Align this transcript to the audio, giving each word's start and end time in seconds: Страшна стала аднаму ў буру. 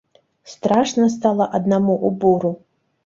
Страшна 0.53 1.05
стала 1.17 1.49
аднаму 1.59 1.93
ў 2.07 2.21
буру. 2.25 2.51